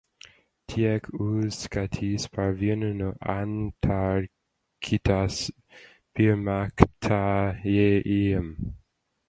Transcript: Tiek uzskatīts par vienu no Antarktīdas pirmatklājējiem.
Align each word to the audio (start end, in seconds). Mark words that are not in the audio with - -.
Tiek 0.71 1.09
uzskatīts 1.25 2.25
par 2.37 2.55
vienu 2.61 2.89
no 3.03 3.11
Antarktīdas 3.35 5.39
pirmatklājējiem. 6.17 8.53